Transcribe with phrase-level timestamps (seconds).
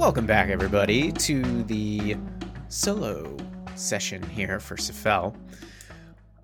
[0.00, 2.16] Welcome back, everybody, to the
[2.70, 3.36] solo
[3.74, 5.36] session here for Sephel.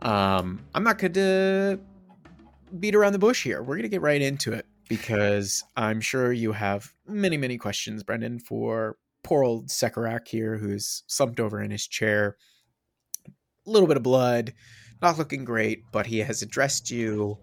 [0.03, 1.81] Um, I'm not going to
[2.79, 3.63] beat around the bush here.
[3.63, 8.03] We're going to get right into it because I'm sure you have many, many questions,
[8.03, 12.37] Brendan, for poor old Sekarak here, who's slumped over in his chair.
[13.27, 14.53] A little bit of blood,
[15.01, 17.39] not looking great, but he has addressed you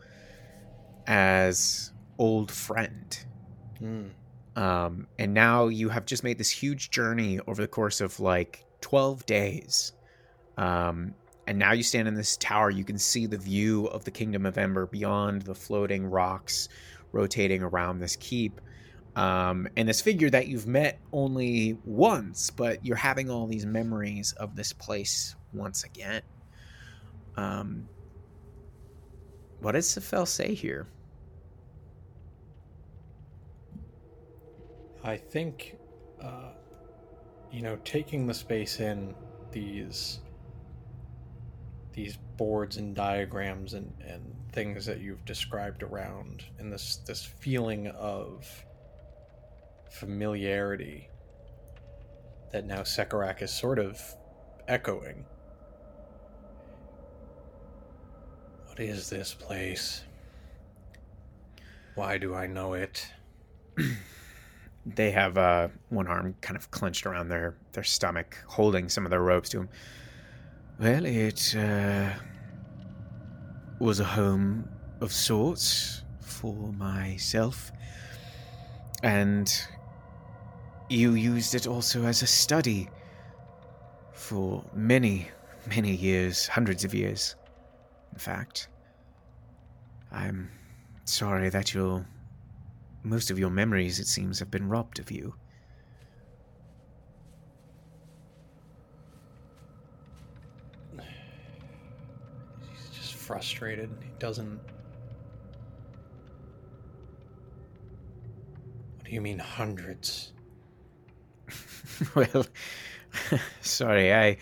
[1.08, 3.18] as old friend.
[3.80, 4.10] Hmm.
[4.56, 8.66] Um, and now you have just made this huge journey over the course of like
[8.82, 9.94] 12 days.
[10.58, 11.16] Um,
[11.48, 12.70] and now you stand in this tower.
[12.70, 16.70] You can see the view of the Kingdom of Ember beyond the floating rocks
[17.12, 18.62] rotating around this keep.
[19.16, 24.34] Um, and this figure that you've met only once, but you're having all these memories
[24.34, 26.22] of this place once again.
[27.38, 27.88] Um,
[29.60, 30.88] what does Sephel say here?
[35.04, 35.78] I think,
[36.22, 36.52] uh,
[37.52, 39.14] you know, taking the space in
[39.52, 40.20] these
[41.92, 47.88] these boards and diagrams and, and things that you've described around, and this this feeling
[47.88, 48.48] of
[49.92, 51.10] familiarity
[52.52, 54.02] that now Sekarak is sort of
[54.68, 55.26] echoing.
[58.68, 60.04] What is this place?
[61.96, 63.08] Why do I know it?
[64.86, 69.12] they have uh, one arm kind of clenched around their, their stomach, holding some of
[69.12, 69.70] their ropes to him.
[70.80, 72.10] Well, it uh,
[73.80, 74.68] was a home
[75.02, 77.72] of sorts for myself,
[79.04, 79.52] and
[80.90, 82.90] you used it also as a study
[84.12, 85.28] for many,
[85.68, 87.36] many years, hundreds of years,
[88.12, 88.68] in fact.
[90.12, 90.52] I'm
[91.06, 92.06] sorry that your
[93.04, 95.36] most of your memories, it seems, have been robbed of you.
[102.62, 103.90] He's just frustrated.
[104.02, 104.60] He doesn't.
[108.98, 110.34] What do you mean hundreds?
[112.16, 112.46] well,
[113.62, 114.38] sorry, I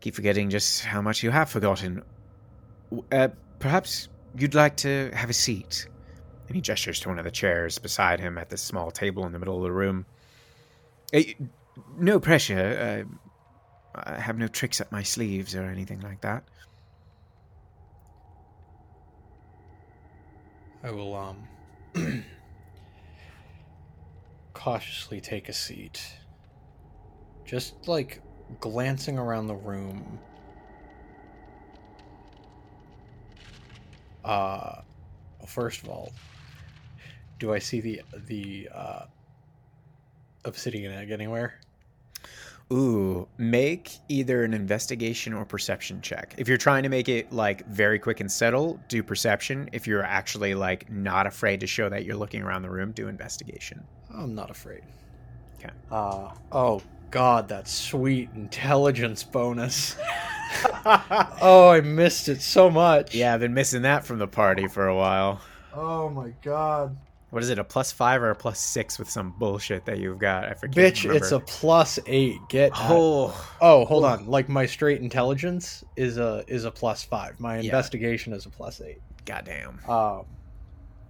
[0.00, 2.02] keep forgetting just how much you have forgotten.
[3.12, 3.28] Uh,
[3.58, 5.86] perhaps you'd like to have a seat?
[6.50, 9.30] And he gestures to one of the chairs beside him at this small table in
[9.30, 10.04] the middle of the room.
[11.12, 11.34] Eh,
[11.96, 13.06] no pressure.
[13.94, 16.42] Uh, I have no tricks up my sleeves or anything like that.
[20.82, 21.46] I will, um.
[24.52, 26.04] cautiously take a seat.
[27.44, 28.22] Just like
[28.58, 30.18] glancing around the room.
[34.24, 34.80] Uh.
[35.46, 36.12] First of all,
[37.40, 39.04] do I see the the uh,
[40.44, 41.58] obsidian egg anywhere?
[42.72, 46.34] Ooh, make either an investigation or perception check.
[46.38, 49.68] If you're trying to make it like very quick and settle, do perception.
[49.72, 53.08] If you're actually like not afraid to show that you're looking around the room, do
[53.08, 53.82] investigation.
[54.14, 54.82] I'm not afraid.
[55.58, 55.70] Okay.
[55.90, 56.80] Uh oh
[57.10, 59.96] god, that sweet intelligence bonus.
[61.42, 63.14] oh, I missed it so much.
[63.16, 65.40] Yeah, I've been missing that from the party for a while.
[65.74, 66.96] Oh my god.
[67.30, 70.18] What is it, a plus five or a plus six with some bullshit that you've
[70.18, 70.46] got?
[70.46, 70.94] I forget.
[70.94, 71.22] Bitch, remember.
[71.24, 72.36] it's a plus eight.
[72.48, 73.28] Get Oh,
[73.60, 74.26] Oh, hold on.
[74.26, 77.38] Like my straight intelligence is a is a plus five.
[77.38, 77.62] My Yeah.
[77.66, 79.00] investigation is a plus eight.
[79.26, 79.78] goddamn.
[79.88, 80.24] Um,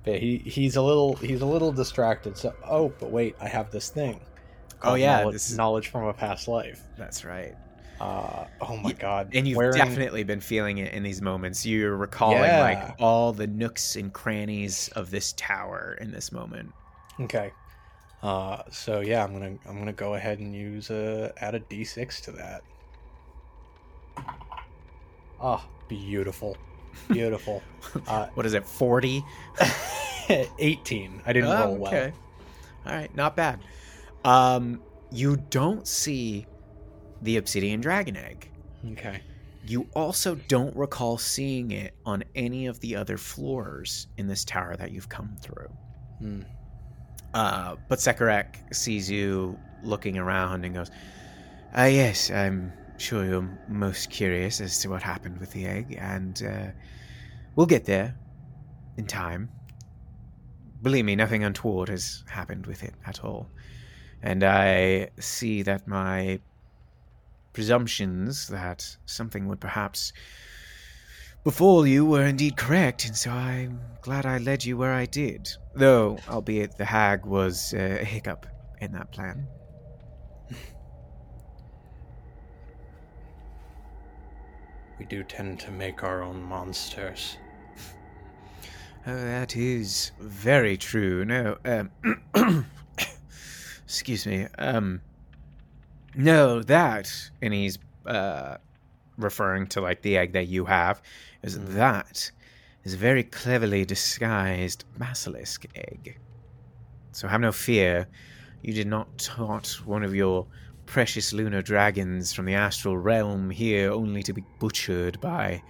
[0.04, 2.36] but he he's a little he's a little distracted.
[2.36, 4.20] So oh, but wait, I have this thing.
[4.82, 6.82] Oh, yeah, knowledge, this is- knowledge from a past life.
[6.98, 7.54] That's right.
[8.00, 9.30] Uh, oh my god!
[9.34, 11.66] And you've Wearing- definitely been feeling it in these moments.
[11.66, 12.60] You're recalling Yeah.
[12.62, 16.72] like all the nooks and crannies of this tower in this moment.
[17.20, 17.52] okay.
[18.22, 22.22] Uh, so yeah, I'm gonna I'm gonna go ahead and use uh add a d6
[22.24, 22.62] to that.
[25.40, 26.56] Oh, beautiful,
[27.10, 27.62] beautiful.
[28.06, 29.24] uh, What is it, 40?
[30.58, 31.22] 18.
[31.26, 31.92] I didn't Oh, roll well.
[31.94, 32.12] okay.
[32.86, 33.60] All right, not bad.
[34.24, 36.46] Um, you don't see
[37.22, 38.50] the obsidian dragon egg.
[38.92, 39.20] Okay.
[39.66, 44.76] You also don't recall seeing it on any of the other floors in this tower
[44.76, 45.70] that you've come through.
[46.18, 46.42] Hmm.
[47.34, 50.90] Uh, but Sekarak sees you looking around and goes,
[51.74, 56.42] Ah, yes, I'm sure you're most curious as to what happened with the egg, and
[56.42, 56.66] uh,
[57.54, 58.16] we'll get there
[58.96, 59.48] in time.
[60.82, 63.48] Believe me, nothing untoward has happened with it at all.
[64.22, 66.40] And I see that my
[67.52, 70.12] presumptions that something would perhaps
[71.42, 75.48] befall you were indeed correct, and so I'm glad I led you where I did.
[75.74, 78.46] Though, albeit the hag was uh, a hiccup
[78.80, 79.46] in that plan.
[84.98, 87.38] We do tend to make our own monsters.
[89.06, 91.24] Oh, that is very true.
[91.24, 91.90] No, um,
[93.86, 94.46] excuse me.
[94.58, 95.00] Um,
[96.14, 98.56] no, that, and he's uh,
[99.16, 101.02] referring to like the egg that you have,
[101.42, 101.74] is Mm.
[101.74, 102.30] that
[102.84, 106.18] is a very cleverly disguised basilisk egg.
[107.12, 108.06] So have no fear.
[108.62, 110.46] You did not taunt one of your
[110.86, 115.62] precious lunar dragons from the astral realm here only to be butchered by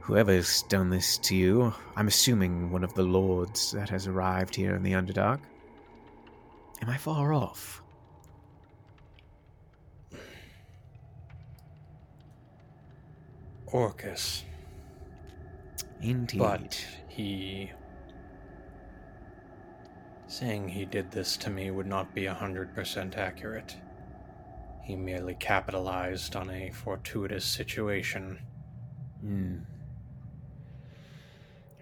[0.00, 1.72] whoever's done this to you.
[1.96, 5.40] I'm assuming one of the lords that has arrived here in the Underdark.
[6.80, 7.82] Am I far off?
[13.72, 14.44] Orcus.
[16.00, 16.38] Indeed.
[16.38, 17.70] But he.
[20.26, 23.76] Saying he did this to me would not be 100% accurate.
[24.84, 28.38] He merely capitalized on a fortuitous situation.
[29.20, 29.58] Hmm.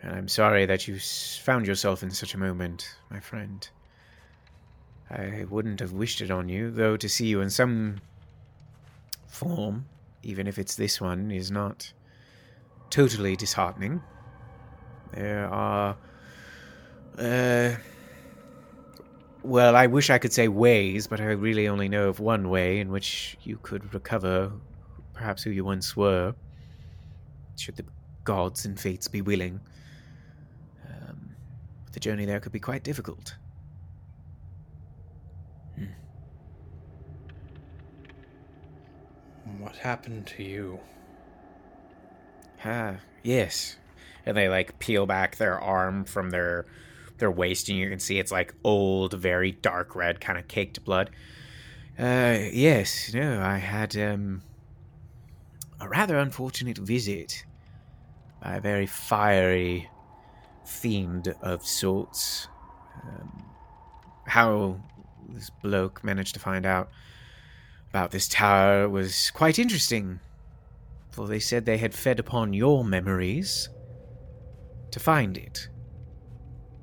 [0.03, 3.69] And I'm sorry that you found yourself in such a moment, my friend.
[5.11, 8.01] I wouldn't have wished it on you, though to see you in some
[9.27, 9.87] form,
[10.27, 11.93] even if it's this one, is not
[12.91, 14.03] totally disheartening.
[15.13, 15.97] There are.
[17.19, 17.77] Uh.
[19.43, 22.81] Well, I wish I could say ways, but I really only know of one way
[22.81, 24.51] in which you could recover
[25.15, 26.35] perhaps who you once were
[27.57, 27.85] should the
[28.25, 29.61] gods and fates be willing.
[30.85, 31.31] Um,
[31.93, 33.37] the journey there could be quite difficult.
[39.59, 40.81] What happened to you?
[42.65, 43.77] Ah, yes.
[44.25, 46.67] And they like peel back their arm from their
[47.19, 50.85] their waist, and you can see it's like old, very dark red, kind of caked
[50.85, 51.11] blood.
[51.99, 53.15] Uh, yes.
[53.15, 54.43] No, I had um
[55.81, 57.45] a rather unfortunate visit
[58.43, 59.89] by a very fiery
[60.65, 62.49] fiend of sorts.
[63.05, 63.45] Um,
[64.27, 64.81] how
[65.29, 66.91] this bloke managed to find out
[67.97, 70.21] about this tower was quite interesting
[71.11, 73.71] for they said they had fed upon your memories
[74.91, 75.71] to find it.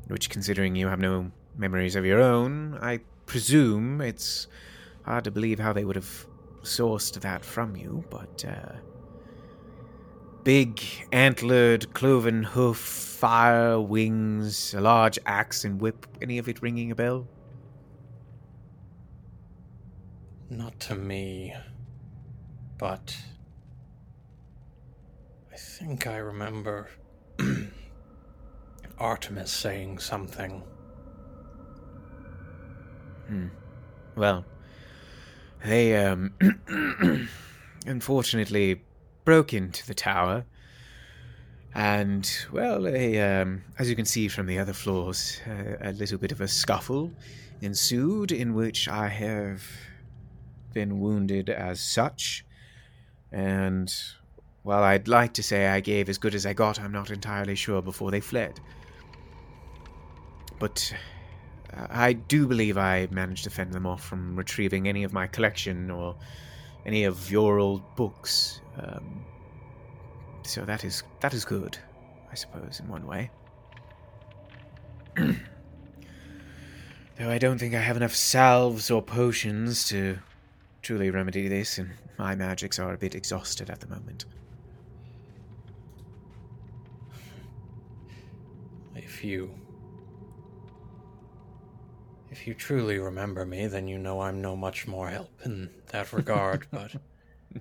[0.07, 4.47] Which, considering you have no memories of your own, I presume it's
[5.05, 6.25] hard to believe how they would have
[6.63, 8.77] sourced that from you, but, uh.
[10.43, 10.81] Big,
[11.11, 16.07] antlered, cloven hoof, fire, wings, a large axe and whip.
[16.23, 17.27] Any of it ringing a bell?
[20.57, 21.55] Not to me,
[22.77, 23.17] but.
[25.51, 26.89] I think I remember
[28.99, 30.61] Artemis saying something.
[33.27, 33.47] Hmm.
[34.15, 34.45] Well,
[35.65, 36.35] they, um,
[37.87, 38.83] unfortunately
[39.25, 40.45] broke into the tower.
[41.73, 45.41] And, well, they, um, as you can see from the other floors,
[45.81, 47.11] a little bit of a scuffle
[47.61, 49.63] ensued in which I have
[50.73, 52.45] been wounded as such.
[53.31, 53.93] And,
[54.63, 57.55] while I'd like to say I gave as good as I got, I'm not entirely
[57.55, 58.61] sure before they fled.
[60.57, 60.93] But
[61.75, 65.27] uh, I do believe I managed to fend them off from retrieving any of my
[65.27, 66.15] collection or
[66.85, 68.61] any of your old books.
[68.77, 69.25] Um,
[70.43, 71.77] so that is that is good,
[72.31, 73.31] I suppose, in one way.
[75.15, 75.35] Though
[77.29, 80.19] I don't think I have enough salves or potions to
[80.83, 84.25] truly remedy this, and my magics are a bit exhausted at the moment.
[88.95, 89.51] If you.
[92.29, 96.11] If you truly remember me, then you know I'm no much more help in that
[96.13, 96.91] regard, but.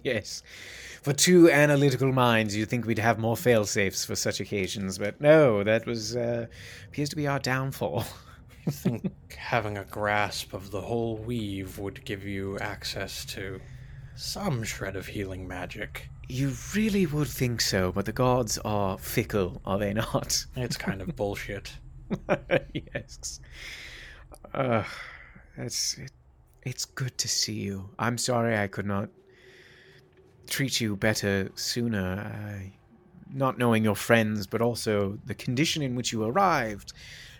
[0.03, 0.43] Yes.
[1.03, 5.63] For two analytical minds, you'd think we'd have more fail-safes for such occasions, but no,
[5.63, 6.47] that was, uh,
[6.89, 8.05] appears to be our downfall.
[8.67, 13.61] I think having a grasp of the whole weave would give you access to
[14.15, 16.09] some shred of healing magic.
[16.29, 20.47] You really would think so, but the gods are fickle, are they not?
[20.57, 21.73] It's kind of bullshit.
[22.73, 23.41] yes.
[24.55, 24.85] Uh,
[25.57, 26.13] it's it,
[26.63, 27.91] it's good to see you.
[27.99, 29.09] I'm sorry I could not
[30.49, 32.21] treat you better sooner.
[32.21, 32.73] I,
[33.35, 36.93] not knowing your friends, but also the condition in which you arrived,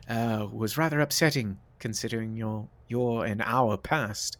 [0.09, 4.39] uh, was rather upsetting, considering your your and our past.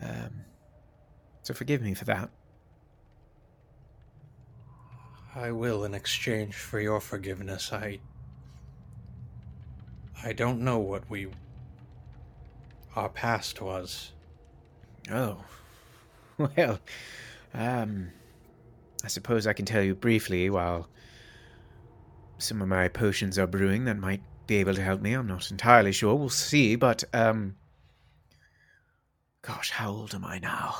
[0.00, 0.44] Um,
[1.42, 2.30] so forgive me for that.
[5.34, 7.72] I will in exchange for your forgiveness.
[7.72, 8.00] I.
[10.22, 11.28] I don't know what we.
[12.96, 14.12] Our past was.
[15.10, 15.44] Oh,
[16.38, 16.78] well,
[17.54, 18.10] um,
[19.04, 20.88] I suppose I can tell you briefly while
[22.38, 25.12] some of my potions are brewing that might be able to help me.
[25.12, 26.16] I'm not entirely sure.
[26.16, 27.54] We'll see, but um
[29.42, 30.74] gosh, how old am I now?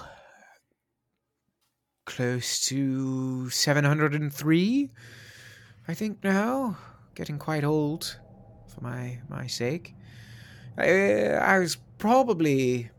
[2.05, 4.91] Close to 703,
[5.87, 6.79] I think now.
[7.15, 8.19] Getting quite old
[8.67, 9.95] for my my sake.
[10.77, 12.91] I, I was probably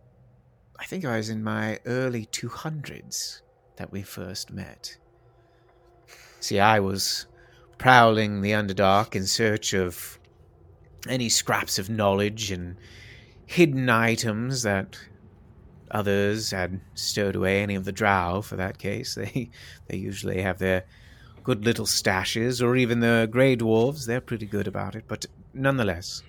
[0.79, 3.41] I think I was in my early 200s
[3.75, 4.97] that we first met.
[6.39, 7.27] See, I was
[7.77, 10.17] prowling the Underdark in search of
[11.07, 12.77] any scraps of knowledge and
[13.45, 14.97] hidden items that
[15.89, 17.61] others had stowed away.
[17.61, 19.49] Any of the drow, for that case, they
[19.87, 20.85] they usually have their
[21.43, 24.05] good little stashes, or even the grey dwarves.
[24.05, 26.23] They're pretty good about it, but nonetheless,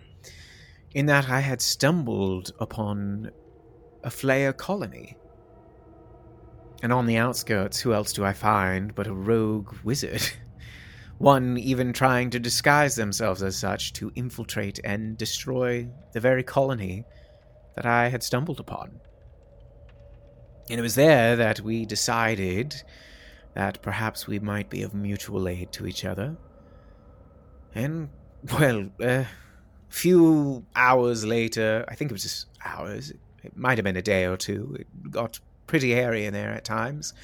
[0.94, 3.30] in that I had stumbled upon
[4.02, 5.16] a Flayer colony.
[6.82, 10.22] And on the outskirts, who else do I find but a rogue wizard?
[11.22, 17.04] One even trying to disguise themselves as such to infiltrate and destroy the very colony
[17.76, 19.00] that I had stumbled upon.
[20.68, 22.82] And it was there that we decided
[23.54, 26.36] that perhaps we might be of mutual aid to each other.
[27.72, 28.08] And,
[28.58, 29.28] well, a
[29.90, 33.12] few hours later, I think it was just hours,
[33.44, 35.38] it might have been a day or two, it got
[35.68, 37.14] pretty hairy in there at times.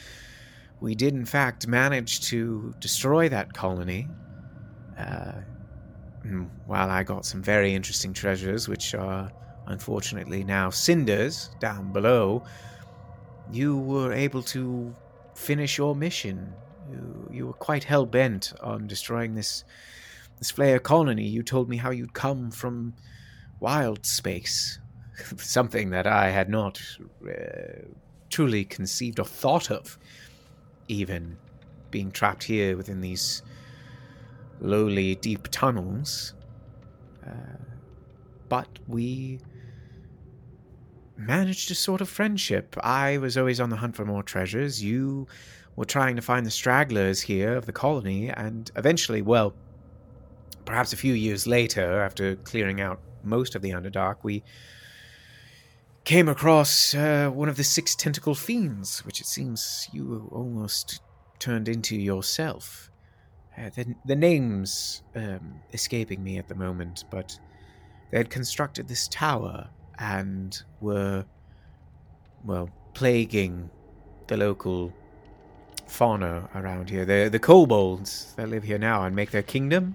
[0.80, 4.08] We did, in fact, manage to destroy that colony.
[4.96, 5.32] Uh,
[6.66, 9.30] while I got some very interesting treasures, which are
[9.66, 12.44] unfortunately now cinders down below,
[13.50, 14.94] you were able to
[15.34, 16.52] finish your mission.
[16.90, 19.64] You, you were quite hell bent on destroying this
[20.38, 21.24] this Flayer colony.
[21.24, 22.94] You told me how you'd come from
[23.60, 24.78] wild space,
[25.36, 26.80] something that I had not
[27.26, 27.82] uh,
[28.30, 29.98] truly conceived or thought of,
[30.88, 31.36] even
[31.90, 33.42] being trapped here within these
[34.60, 36.34] lowly, deep tunnels.
[37.26, 37.30] Uh,
[38.48, 39.38] but we
[41.16, 42.76] managed a sort of friendship.
[42.82, 44.82] I was always on the hunt for more treasures.
[44.82, 45.26] You
[45.76, 49.54] were trying to find the stragglers here of the colony, and eventually, well,
[50.64, 54.42] perhaps a few years later, after clearing out most of the Underdark, we
[56.08, 61.02] came across uh, one of the six tentacle fiends, which it seems you almost
[61.38, 62.90] turned into yourself.
[63.58, 67.38] Uh, the, the name's um, escaping me at the moment, but
[68.10, 71.26] they had constructed this tower and were,
[72.42, 73.68] well, plaguing
[74.28, 74.90] the local
[75.88, 77.04] fauna around here.
[77.04, 79.94] The the kobolds that live here now and make their kingdom.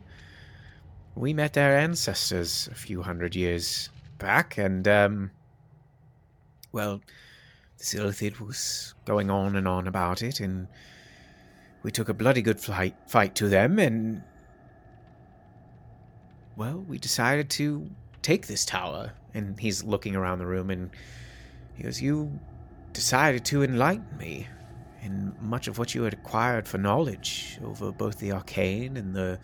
[1.15, 3.89] We met their ancestors a few hundred years
[4.19, 5.31] back, and um,
[6.73, 6.99] well,
[7.77, 10.67] this Illithid was going on and on about it, and
[11.83, 14.21] we took a bloody good fight fight to them, and
[16.55, 17.89] well, we decided to
[18.21, 19.11] take this tower.
[19.33, 20.91] And he's looking around the room and
[21.75, 22.39] he goes, You
[22.93, 24.47] decided to enlighten me
[25.01, 29.39] in much of what you had acquired for knowledge over both the arcane and the,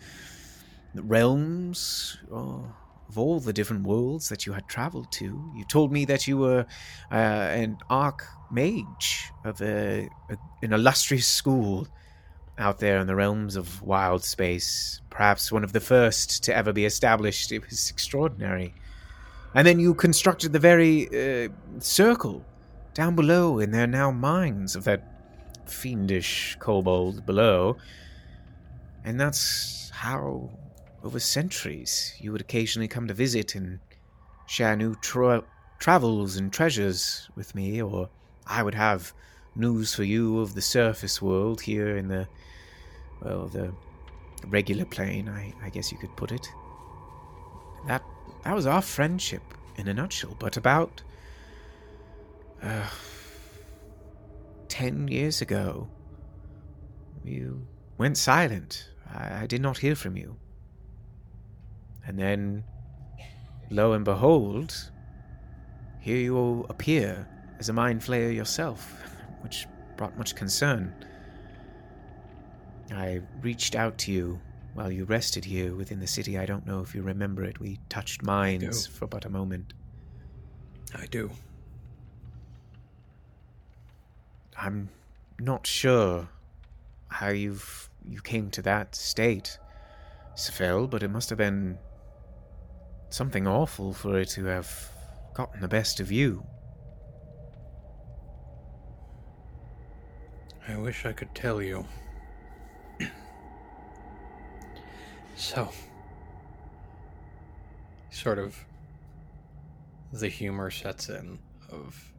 [0.94, 2.64] the realms oh,
[3.10, 5.52] of all the different worlds that you had traveled to.
[5.56, 6.64] You told me that you were
[7.10, 11.88] uh, an archmage of a, a, an illustrious school
[12.56, 16.72] out there in the realms of wild space, perhaps one of the first to ever
[16.72, 17.50] be established.
[17.50, 18.74] It was extraordinary.
[19.56, 21.48] And then you constructed the very uh,
[21.80, 22.44] circle
[22.94, 25.02] down below in their now mines of that
[25.66, 27.76] fiendish kobold below.
[29.04, 30.50] And that's how,
[31.02, 33.80] over centuries, you would occasionally come to visit and
[34.46, 35.44] share new tra-
[35.78, 38.08] travels and treasures with me, or
[38.46, 39.12] I would have
[39.54, 42.28] news for you of the surface world here in the,
[43.22, 43.72] well, the
[44.46, 46.46] regular plane, I, I guess you could put it.
[47.86, 48.02] That
[48.44, 49.42] that was our friendship
[49.76, 50.36] in a nutshell.
[50.38, 51.02] But about
[52.62, 52.88] uh,
[54.68, 55.88] ten years ago,
[57.24, 57.66] you
[57.98, 58.88] went silent.
[59.14, 60.36] I, I did not hear from you.
[62.06, 62.64] And then,
[63.70, 64.90] lo and behold,
[66.00, 67.28] here you all appear
[67.58, 68.92] as a mind flayer yourself,
[69.42, 69.66] which
[69.96, 70.94] brought much concern.
[72.92, 74.40] I reached out to you
[74.74, 76.38] while you rested here within the city.
[76.38, 77.60] I don't know if you remember it.
[77.60, 79.72] We touched minds for but a moment.
[80.94, 81.30] I do.
[84.56, 84.88] I'm
[85.38, 86.28] not sure
[87.08, 89.58] how you've you came to that state,
[90.34, 91.78] Sephel, but it must have been
[93.10, 94.90] Something awful for her to have
[95.34, 96.46] gotten the best of you.
[100.68, 101.84] I wish I could tell you.
[105.34, 105.68] so,
[108.10, 108.56] sort of
[110.12, 111.40] the humor sets in
[111.70, 112.12] of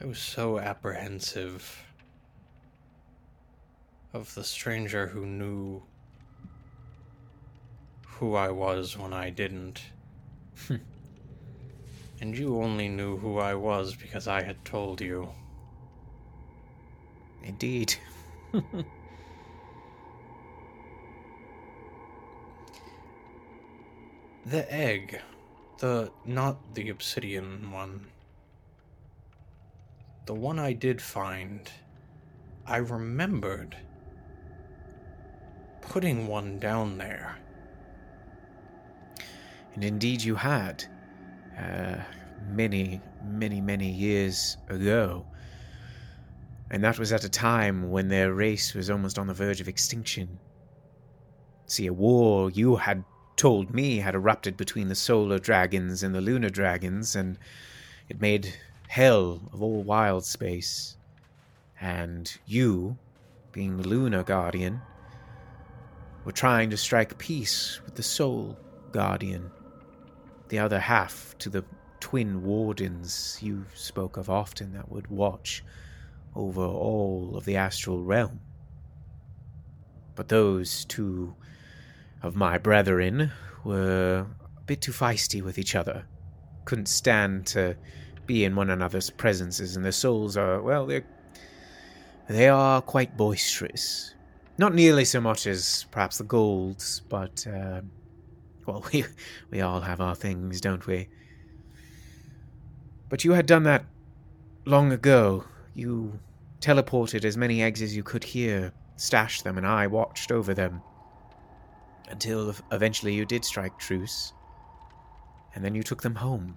[0.00, 1.84] I was so apprehensive
[4.12, 5.82] of the stranger who knew
[8.20, 9.80] who I was when I didn't.
[10.66, 10.76] Hmm.
[12.20, 15.30] and you only knew who I was because I had told you.
[17.42, 17.94] Indeed.
[24.44, 25.22] the egg.
[25.78, 28.08] The not the obsidian one.
[30.26, 31.70] The one I did find.
[32.66, 33.78] I remembered
[35.80, 37.38] putting one down there.
[39.80, 40.84] And indeed you had.
[41.58, 41.96] Uh,
[42.50, 45.24] many, many, many years ago.
[46.70, 49.68] And that was at a time when their race was almost on the verge of
[49.68, 50.38] extinction.
[51.64, 53.04] See, a war you had
[53.36, 57.38] told me had erupted between the solar dragons and the lunar dragons, and
[58.10, 58.52] it made
[58.88, 60.98] hell of all wild space.
[61.80, 62.98] And you,
[63.50, 64.82] being the lunar guardian,
[66.26, 68.58] were trying to strike peace with the soul
[68.92, 69.50] guardian,
[70.50, 71.64] the other half to the
[72.00, 75.64] twin wardens you spoke of often that would watch
[76.34, 78.40] over all of the astral realm.
[80.14, 81.34] But those two
[82.22, 83.30] of my brethren
[83.64, 84.26] were
[84.56, 86.04] a bit too feisty with each other,
[86.64, 87.76] couldn't stand to
[88.26, 91.04] be in one another's presences, and their souls are, well, they're.
[92.28, 94.14] They are quite boisterous.
[94.56, 97.80] Not nearly so much as perhaps the golds, but, uh,
[98.66, 99.04] well, we,
[99.50, 101.08] we all have our things, don't we?
[103.08, 103.84] But you had done that
[104.64, 105.44] long ago.
[105.74, 106.18] You
[106.60, 110.82] teleported as many eggs as you could here, stashed them, and I watched over them.
[112.08, 114.32] Until eventually you did strike truce.
[115.54, 116.56] And then you took them home.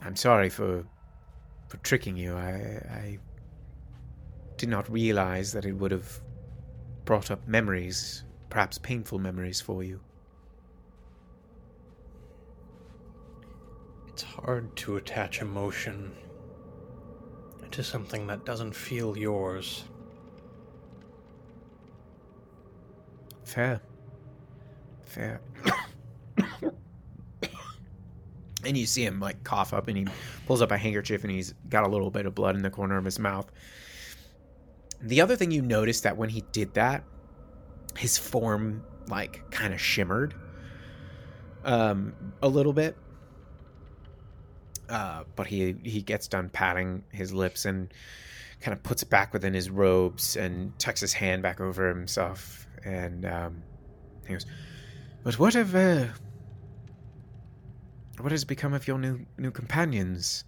[0.00, 0.84] I'm sorry for
[1.68, 2.36] for tricking you.
[2.36, 2.50] I,
[2.90, 3.18] I
[4.56, 6.20] did not realize that it would have
[7.04, 8.23] brought up memories,
[8.54, 9.98] perhaps painful memories for you.
[14.06, 16.12] It's hard to attach emotion
[17.72, 19.82] to something that doesn't feel yours.
[23.42, 23.80] Fair.
[25.04, 25.40] Fair.
[28.64, 30.06] and you see him like cough up and he
[30.46, 32.96] pulls up a handkerchief and he's got a little bit of blood in the corner
[32.98, 33.50] of his mouth.
[35.02, 37.02] The other thing you notice that when he did that,
[37.98, 40.34] his form like kind of shimmered
[41.64, 42.96] um a little bit
[44.88, 47.92] uh, but he he gets done patting his lips and
[48.60, 52.64] kind of puts it back within his robes and tucks his hand back over himself
[52.84, 53.62] and um,
[54.26, 54.46] he goes,
[55.22, 56.06] "But what have uh,
[58.20, 60.44] what has become of your new new companions,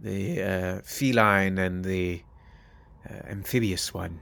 [0.00, 2.22] the uh, feline and the
[3.08, 4.20] uh, amphibious one?"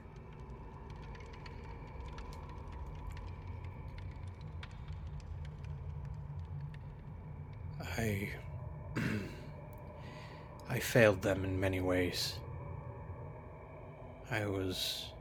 [7.97, 8.31] I
[10.72, 12.38] I failed them in many ways.
[14.30, 15.12] I was.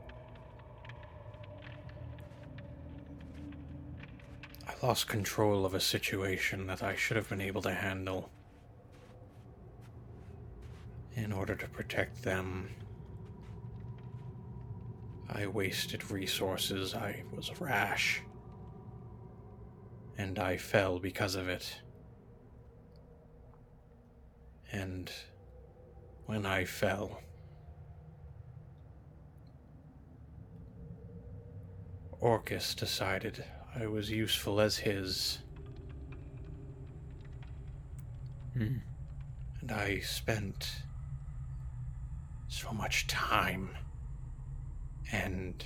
[4.66, 8.30] I lost control of a situation that I should have been able to handle.
[11.16, 12.70] In order to protect them,
[15.28, 18.22] I wasted resources, I was rash,
[20.16, 21.82] and I fell because of it.
[24.72, 25.12] And
[26.26, 27.20] when I fell,
[32.20, 35.38] Orcus decided I was useful as his.
[38.52, 38.76] Hmm.
[39.60, 40.70] And I spent
[42.48, 43.70] so much time
[45.10, 45.64] and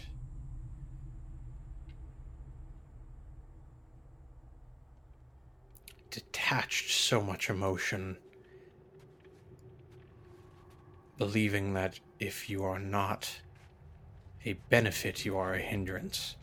[6.11, 8.17] detached so much emotion
[11.19, 13.41] believing that if you are not
[14.45, 16.37] a benefit, you are a hindrance.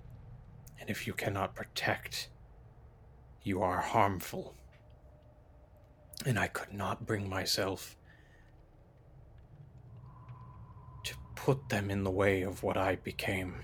[0.79, 2.29] And if you cannot protect,
[3.43, 4.55] you are harmful.
[6.25, 7.95] And I could not bring myself
[11.03, 13.55] to put them in the way of what I became.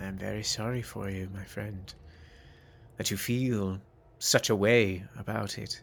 [0.00, 1.92] I'm very sorry for you, my friend,
[2.96, 3.80] that you feel
[4.20, 5.82] such a way about it.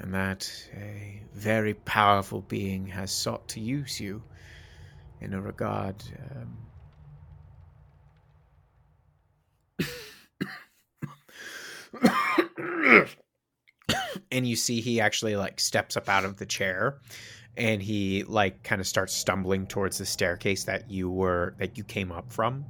[0.00, 4.22] And that a very powerful being has sought to use you
[5.20, 6.02] in a regard.
[6.30, 6.56] Um...
[14.30, 16.98] and you see he actually like steps up out of the chair
[17.56, 21.84] and he like kind of starts stumbling towards the staircase that you were that you
[21.84, 22.64] came up from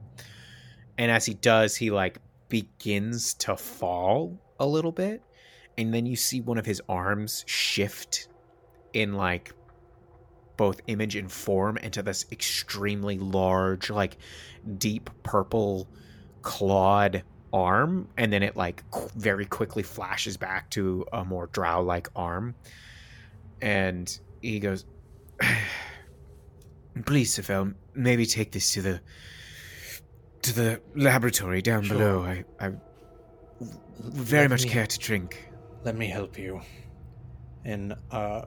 [0.98, 5.22] and as he does he like begins to fall a little bit
[5.80, 8.28] and then you see one of his arms shift
[8.92, 9.54] in like
[10.58, 14.18] both image and form into this extremely large like
[14.76, 15.88] deep purple
[16.42, 18.84] clawed arm and then it like
[19.16, 22.54] very quickly flashes back to a more drow like arm.
[23.62, 24.84] And he goes
[27.06, 29.00] please Sephel, maybe take this to the
[30.42, 31.96] to the laboratory down sure.
[31.96, 32.22] below.
[32.22, 32.70] I i
[33.98, 35.49] very let much me, care to drink
[35.84, 36.60] let me help you
[37.64, 38.42] and uh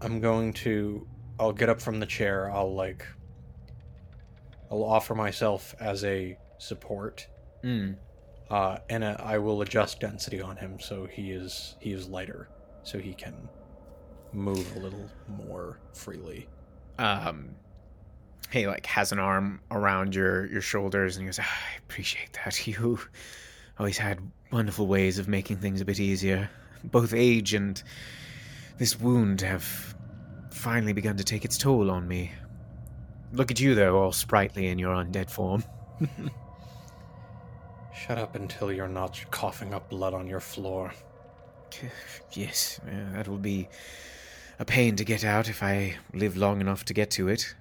[0.00, 1.06] i'm going to
[1.38, 3.06] i'll get up from the chair i'll like
[4.70, 7.26] i'll offer myself as a support
[7.64, 7.96] mm.
[8.50, 12.48] uh, and uh, i will adjust density on him so he is he is lighter
[12.82, 13.48] so he can
[14.32, 16.48] move a little more freely
[16.98, 17.50] um
[18.50, 22.38] he like has an arm around your your shoulders and he goes, ah, "I appreciate
[22.44, 22.66] that.
[22.66, 22.98] You
[23.78, 24.18] always had
[24.50, 26.50] wonderful ways of making things a bit easier.
[26.84, 27.82] Both age and
[28.78, 29.94] this wound have
[30.50, 32.32] finally begun to take its toll on me.
[33.32, 35.64] Look at you though, all sprightly in your undead form."
[37.94, 40.92] Shut up until you're not coughing up blood on your floor.
[42.32, 42.80] Yes,
[43.12, 43.68] that will be
[44.58, 47.54] a pain to get out if I live long enough to get to it.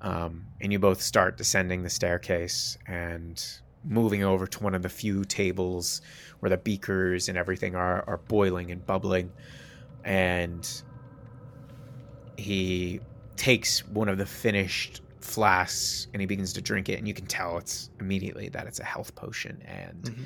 [0.00, 3.42] Um, and you both start descending the staircase and
[3.84, 6.02] moving over to one of the few tables
[6.40, 9.32] where the beakers and everything are, are boiling and bubbling.
[10.04, 10.68] And
[12.36, 13.00] he
[13.36, 16.98] takes one of the finished flasks and he begins to drink it.
[16.98, 19.62] And you can tell it's immediately that it's a health potion.
[19.64, 20.22] And mm-hmm.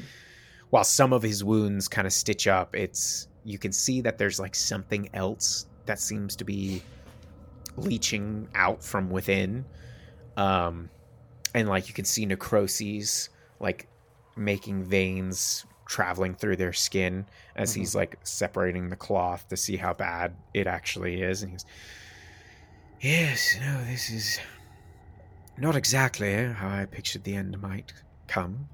[0.70, 4.40] while some of his wounds kind of stitch up, it's you can see that there's
[4.40, 6.82] like something else that seems to be
[7.76, 9.64] leaching out from within.
[10.36, 10.88] Um,
[11.54, 13.28] and like you can see necroses
[13.60, 13.88] like
[14.36, 17.80] making veins traveling through their skin as mm-hmm.
[17.80, 21.42] he's like separating the cloth to see how bad it actually is.
[21.42, 21.64] And he's,
[23.00, 24.40] yes, no, this is
[25.58, 27.92] not exactly how I pictured the end might
[28.26, 28.68] come.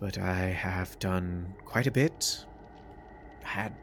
[0.00, 2.44] But I have done quite a bit.
[3.42, 3.74] Had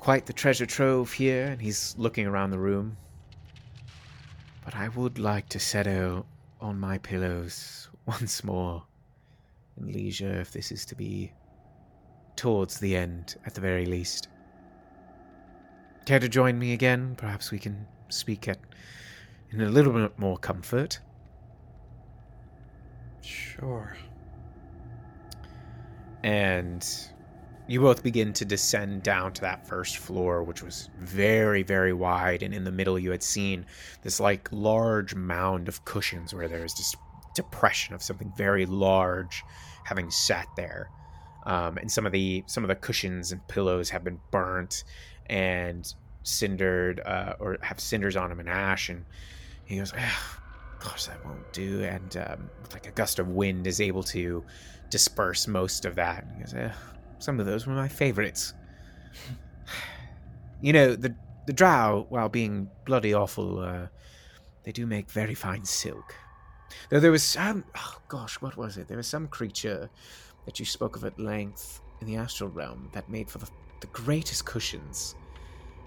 [0.00, 2.96] quite the treasure trove here, and he's looking around the room.
[4.64, 6.26] But I would like to settle
[6.60, 8.82] on my pillows once more
[9.76, 11.30] in leisure if this is to be
[12.36, 14.28] towards the end at the very least.
[16.06, 17.14] Care to join me again?
[17.16, 18.58] Perhaps we can speak at
[19.50, 20.98] in a little bit more comfort.
[23.20, 23.94] Sure.
[26.22, 26.86] And
[27.66, 32.42] you both begin to descend down to that first floor, which was very, very wide.
[32.42, 33.66] And in the middle, you had seen
[34.02, 36.96] this like large mound of cushions where there was this
[37.38, 39.44] depression of something very large
[39.84, 40.90] having sat there.
[41.46, 44.84] Um, and some of the some of the cushions and pillows have been burnt
[45.26, 48.88] and cindered uh, or have cinders on them and ash.
[48.88, 49.04] And
[49.64, 50.38] he goes, oh,
[50.80, 54.44] "Gosh, that won't do." And um, like a gust of wind is able to
[54.90, 56.24] disperse most of that.
[56.24, 56.72] And he goes, eh,
[57.18, 58.52] some of those were my favorites.
[60.60, 61.14] you know, the
[61.46, 63.86] the drow, while being bloody awful, uh,
[64.64, 66.14] they do make very fine silk.
[66.90, 68.88] Though there was some, oh gosh, what was it?
[68.88, 69.90] There was some creature
[70.44, 73.48] that you spoke of at length in the astral realm that made for the,
[73.80, 75.14] the greatest cushions.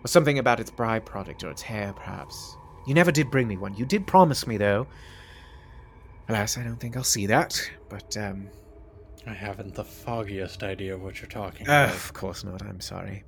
[0.03, 2.55] Or something about its byproduct or its hair, perhaps.
[2.87, 3.75] You never did bring me one.
[3.75, 4.87] You did promise me, though.
[6.27, 7.61] Alas, I don't think I'll see that.
[7.89, 8.49] But um,
[9.27, 11.95] I haven't the foggiest idea of what you're talking uh, about.
[11.95, 12.61] Of course not.
[12.63, 13.23] I'm sorry.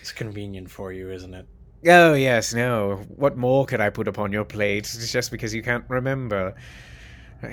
[0.00, 1.46] It's convenient for you, isn't it?
[1.86, 3.04] Oh, yes, no.
[3.08, 6.54] What more could I put upon your plate just because you can't remember?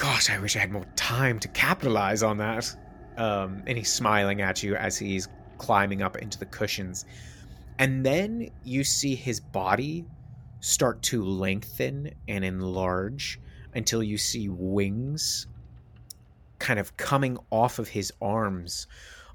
[0.00, 2.74] Gosh, I wish I had more time to capitalize on that.
[3.16, 7.04] Um, and he's smiling at you as he's climbing up into the cushions.
[7.78, 10.06] And then you see his body
[10.60, 13.40] start to lengthen and enlarge
[13.74, 15.46] until you see wings
[16.58, 18.86] kind of coming off of his arms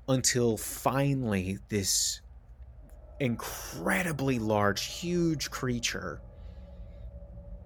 [0.08, 2.22] until finally this
[3.20, 6.22] incredibly large, huge creature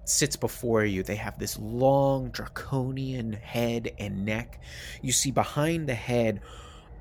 [0.05, 1.03] sits before you.
[1.03, 4.61] They have this long, draconian head and neck.
[5.01, 6.41] You see behind the head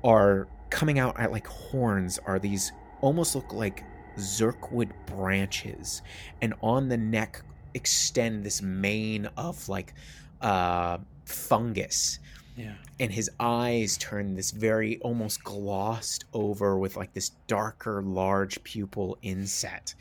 [0.03, 3.83] are coming out at like horns are these almost look like
[4.17, 6.01] zurkhwood branches,
[6.41, 7.41] and on the neck
[7.73, 9.93] extend this mane of like
[10.41, 12.19] uh, fungus.
[12.57, 12.73] Yeah.
[12.99, 19.17] And his eyes turn this very almost glossed over with like this darker, large pupil
[19.21, 19.95] inset.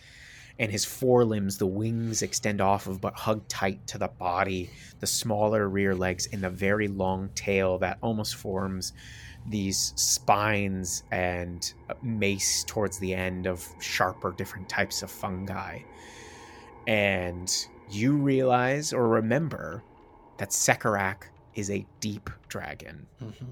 [0.60, 4.68] And his forelimbs, the wings extend off of but hug tight to the body,
[5.00, 8.92] the smaller rear legs, and the very long tail that almost forms
[9.48, 15.78] these spines and mace towards the end of sharper different types of fungi.
[16.86, 17.50] And
[17.90, 19.82] you realize or remember
[20.36, 21.22] that Sekarak
[21.54, 23.06] is a deep dragon.
[23.22, 23.44] Mm-hmm.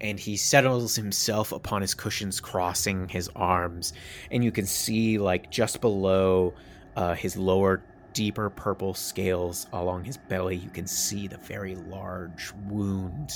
[0.00, 3.92] And he settles himself upon his cushions, crossing his arms.
[4.30, 6.52] And you can see, like, just below
[6.96, 7.82] uh, his lower,
[8.16, 13.30] deeper purple scales along his belly, you can see the very large wound.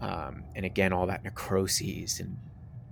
[0.00, 2.38] Um, and again, all that necrosis and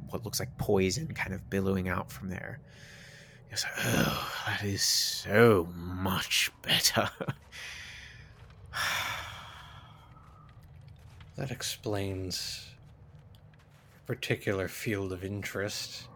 [0.08, 2.58] what looks like poison kind of billowing out from there.
[3.52, 7.08] Like, oh, that is so much better.
[11.36, 12.70] That explains
[14.06, 16.08] particular field of interest.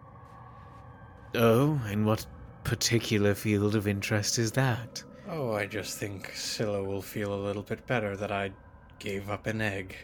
[1.35, 2.27] oh, and what
[2.65, 5.03] particular field of interest is that?
[5.29, 8.51] Oh, I just think Scylla will feel a little bit better that I
[8.99, 9.97] gave up an egg.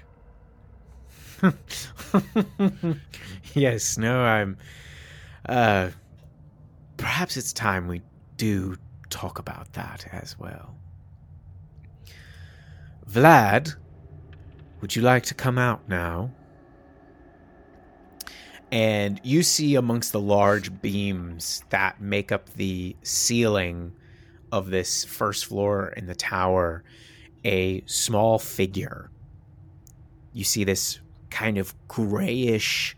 [3.54, 4.56] yes, no, I'm.
[5.48, 5.90] Uh,
[6.96, 8.02] perhaps it's time we
[8.36, 8.76] do
[9.10, 10.74] talk about that as well.
[13.10, 13.76] Vlad,
[14.80, 16.30] would you like to come out now?
[18.72, 23.92] And you see amongst the large beams that make up the ceiling
[24.50, 26.82] of this first floor in the tower
[27.44, 29.10] a small figure.
[30.32, 31.00] You see this
[31.30, 32.96] kind of grayish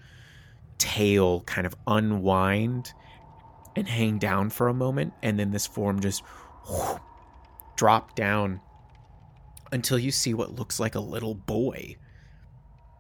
[0.79, 2.93] tail kind of unwind
[3.77, 6.23] and hang down for a moment, and then this form just
[6.69, 6.99] whoosh,
[7.77, 8.61] drop down
[9.71, 11.97] until you see what looks like a little boy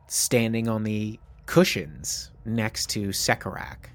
[0.06, 3.86] standing on the cushions next to Sekarak.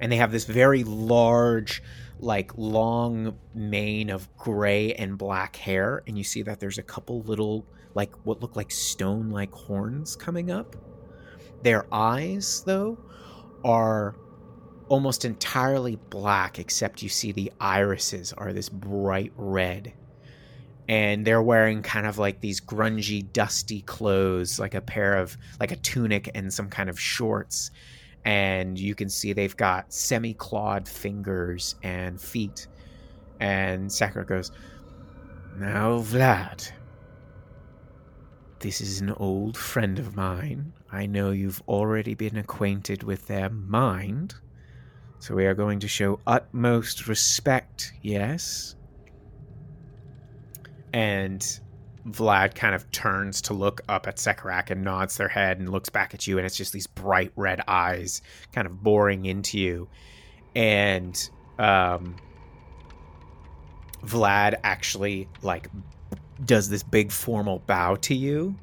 [0.00, 1.82] And they have this very large,
[2.18, 7.20] like long mane of gray and black hair, and you see that there's a couple
[7.22, 10.74] little, like what look like stone like horns coming up.
[11.62, 12.98] Their eyes, though,
[13.62, 14.16] are
[14.88, 19.92] almost entirely black, except you see the irises are this bright red
[20.88, 25.72] and they're wearing kind of like these grungy, dusty clothes, like a pair of like
[25.72, 27.70] a tunic and some kind of shorts.
[28.24, 32.66] And you can see they've got semi-clawed fingers and feet.
[33.40, 34.52] And Sekarak goes,
[35.56, 36.70] "Now, Vlad,
[38.60, 40.72] this is an old friend of mine.
[40.90, 44.34] I know you've already been acquainted with their mind."
[45.18, 48.76] So we are going to show utmost respect, yes?
[50.94, 51.60] And
[52.06, 55.88] Vlad kind of turns to look up at Sekarak and nods their head and looks
[55.88, 59.88] back at you, and it's just these bright red eyes kind of boring into you.
[60.54, 61.28] And
[61.58, 62.14] um,
[64.04, 65.68] Vlad actually like
[66.44, 68.54] does this big formal bow to you.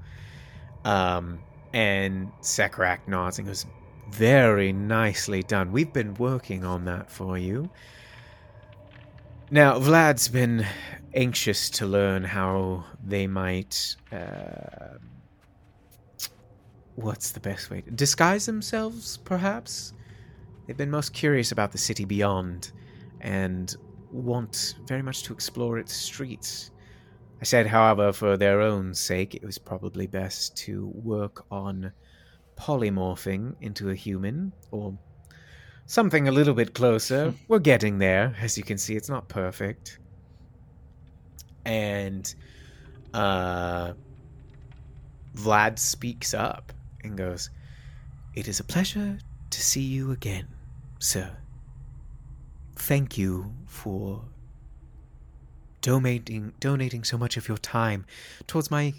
[0.85, 1.39] Um,
[1.73, 3.65] and Sekarak nods and goes,
[4.09, 5.73] Very nicely done.
[5.73, 7.69] We've been working on that for you.
[9.49, 10.65] Now, Vlad's been
[11.13, 13.95] anxious to learn how they might.
[14.11, 14.97] Uh,
[16.95, 17.81] what's the best way?
[17.81, 19.93] To, disguise themselves, perhaps?
[20.65, 22.71] They've been most curious about the city beyond
[23.21, 23.75] and
[24.11, 26.71] want very much to explore its streets.
[27.39, 31.91] I said, however, for their own sake, it was probably best to work on
[32.55, 34.95] polymorphing into a human or
[35.87, 37.33] something a little bit closer.
[37.47, 38.35] We're getting there.
[38.39, 39.97] As you can see, it's not perfect
[41.65, 42.33] and
[43.13, 43.93] uh,
[45.35, 47.49] Vlad speaks up and goes,
[48.35, 49.19] It is a pleasure
[49.49, 50.47] to see you again,
[50.99, 51.37] sir.
[52.75, 54.23] Thank you for
[55.81, 58.05] donating donating so much of your time
[58.47, 58.93] towards my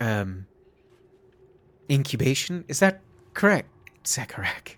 [0.00, 0.46] um
[1.90, 2.64] incubation.
[2.68, 3.00] Is that
[3.34, 3.68] correct,
[4.04, 4.76] Sekarak?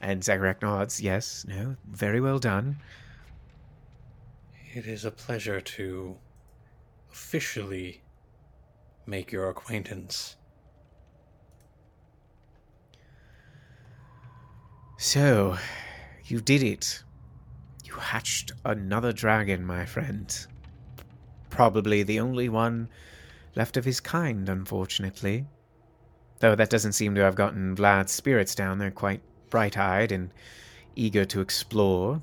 [0.00, 2.78] And Sekarak nods, yes, no, very well done.
[4.74, 6.16] It is a pleasure to
[7.10, 8.02] officially
[9.06, 10.36] make your acquaintance.
[14.98, 15.56] So,
[16.26, 17.02] you did it.
[17.84, 20.46] You hatched another dragon, my friend.
[21.48, 22.90] Probably the only one
[23.54, 25.46] left of his kind, unfortunately.
[26.40, 28.78] Though that doesn't seem to have gotten Vlad's spirits down.
[28.78, 30.30] They're quite bright eyed and
[30.94, 32.20] eager to explore.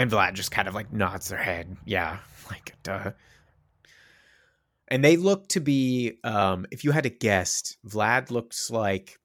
[0.00, 1.76] And Vlad just kind of like nods their head.
[1.84, 3.10] Yeah, like, duh.
[4.88, 9.18] And they look to be, um, if you had to guess, Vlad looks like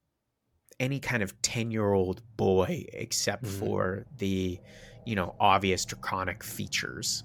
[0.77, 3.57] any kind of 10 year old boy except Mhm.
[3.57, 4.59] for the,
[5.05, 7.23] you know, obvious draconic features.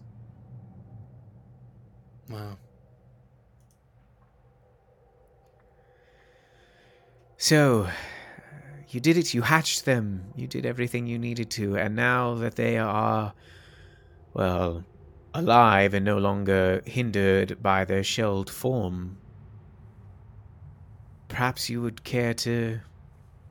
[2.30, 2.56] Wow.
[7.36, 7.88] So,
[8.90, 9.34] you did it.
[9.34, 10.32] You hatched them.
[10.34, 11.76] You did everything you needed to.
[11.76, 13.32] And now that they are,
[14.34, 14.84] well,
[15.34, 19.18] alive and no longer hindered by their shelled form,
[21.28, 22.80] perhaps you would care to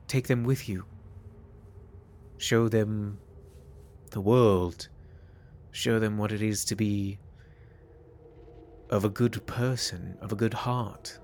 [0.08, 0.84] take them with you.
[2.36, 3.18] Show them
[4.10, 4.88] the world.
[5.70, 7.18] Show them what it is to be
[8.90, 11.19] of a good person, of a good heart.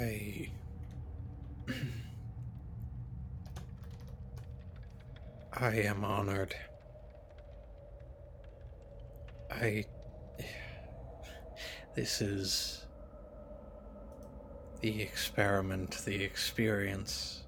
[0.00, 0.50] I.
[5.52, 6.54] I am honored.
[9.50, 9.84] I.
[11.94, 12.80] This is.
[14.80, 17.44] the experiment, the experience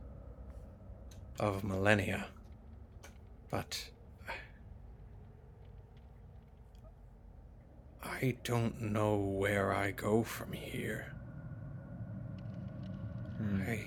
[1.40, 2.28] of millennia.
[3.50, 3.90] But.
[8.04, 11.12] I don't know where I go from here.
[13.38, 13.62] Hmm.
[13.66, 13.84] I.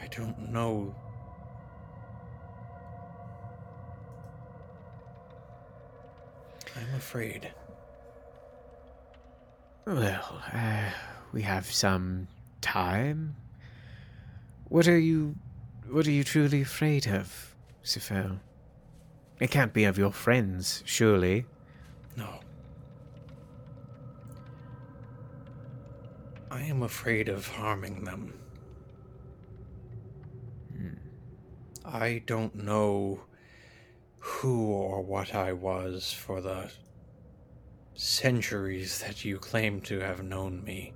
[0.00, 0.94] I don't know.
[6.76, 7.52] I'm afraid.
[9.86, 10.90] Well, uh,
[11.32, 12.28] we have some
[12.60, 13.36] time.
[14.68, 15.36] What are you.
[15.88, 18.38] What are you truly afraid of, Sephel?
[19.40, 21.46] It can't be of your friends, surely.
[22.16, 22.40] No.
[26.50, 28.34] I am afraid of harming them.
[30.76, 30.94] Hmm.
[31.84, 33.20] I don't know
[34.18, 36.70] who or what I was for the
[37.94, 40.92] centuries that you claim to have known me.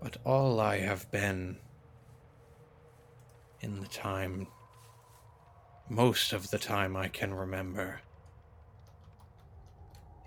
[0.00, 1.58] But all I have been
[3.60, 4.46] in the time,
[5.88, 8.00] most of the time I can remember,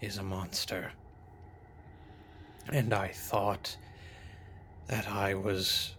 [0.02, 0.92] is a monster.
[2.72, 3.76] And I thought
[4.88, 5.96] that I was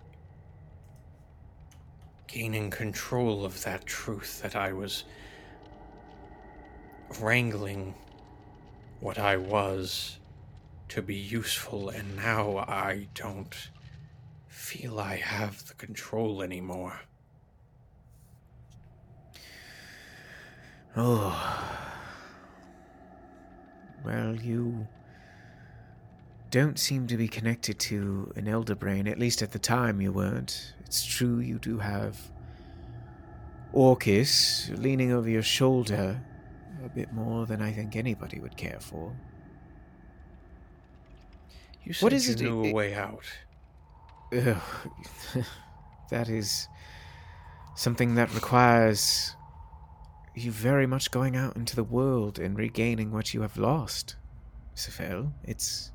[2.27, 5.05] gaining control of that truth, that I was
[7.21, 7.95] wrangling
[9.01, 10.19] what I was
[10.89, 13.55] to be useful, and now I don't
[14.49, 17.01] feel I have the control anymore.
[20.97, 21.91] Oh.
[24.05, 24.87] Well, you
[26.55, 30.13] don't seem to be connected to an elder brain, at least at the time you
[30.13, 30.73] weren't.
[30.87, 32.17] It's true you do have
[33.73, 36.23] Orcus leaning over your shoulder
[36.85, 39.13] a bit more than I think anybody would care for.
[41.83, 43.25] You said What is you it- knew it- a way out.
[44.33, 44.57] Ugh.
[46.11, 46.69] that is
[47.75, 49.35] something that requires
[50.37, 54.15] you very much going out into the world and regaining what you have lost,
[54.77, 55.33] Sephel.
[55.43, 55.91] It's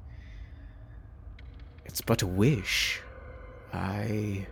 [1.90, 3.02] it's but a wish.
[3.74, 4.46] I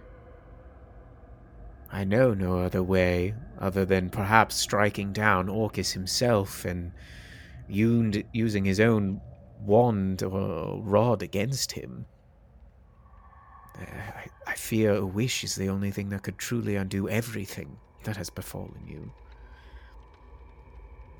[1.91, 6.91] I know no other way other than perhaps striking down Orcus himself and
[7.69, 9.21] using his own
[9.63, 12.07] wand or rod against him.
[13.75, 18.17] I, I fear a wish is the only thing that could truly undo everything that
[18.17, 19.11] has befallen you.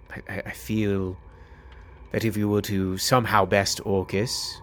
[0.10, 1.16] I, I, I feel
[2.12, 4.62] that if you were to somehow best Orcus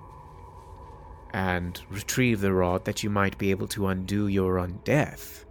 [1.35, 5.45] and retrieve the rod, that you might be able to undo your own death.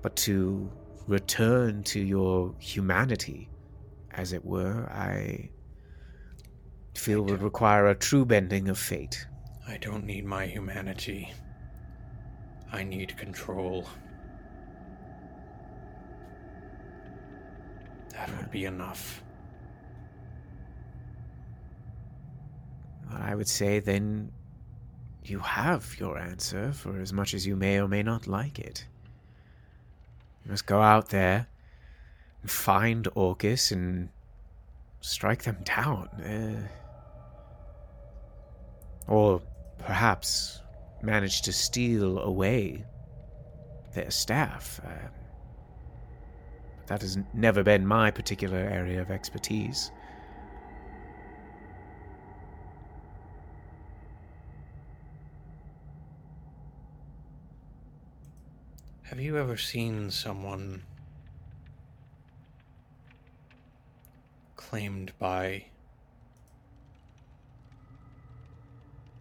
[0.00, 0.72] But to
[1.06, 3.50] return to your humanity,
[4.12, 5.50] as it were, I
[6.94, 9.26] feel would require a true bending of fate.
[9.68, 11.30] I don't need my humanity.
[12.72, 13.86] I need control.
[18.12, 19.22] That would be enough.
[23.12, 24.32] I would say then
[25.24, 28.86] you have your answer for as much as you may or may not like it.
[30.44, 31.46] You must go out there
[32.42, 34.10] and find Orcus and
[35.00, 36.08] strike them down.
[36.20, 36.68] Uh,
[39.06, 39.40] or
[39.78, 40.60] perhaps
[41.02, 42.84] manage to steal away
[43.94, 44.80] their staff.
[44.84, 45.08] Uh,
[46.86, 49.90] That has never been my particular area of expertise.
[59.08, 60.82] Have you ever seen someone
[64.56, 65.66] claimed by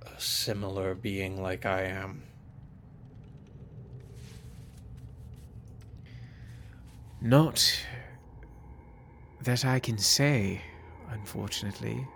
[0.01, 2.23] a similar being like I am?
[7.19, 7.85] Not
[9.41, 10.61] that I can say,
[11.09, 12.07] unfortunately.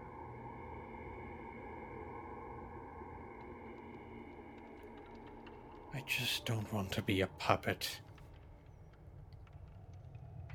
[5.98, 8.02] I just don't want to be a puppet.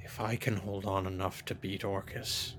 [0.04, 2.54] If I can hold on enough to beat Orcus,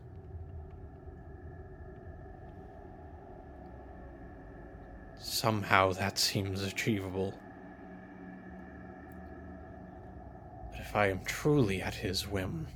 [5.18, 7.34] somehow that seems achievable.
[10.72, 12.68] But if I am truly at his whim,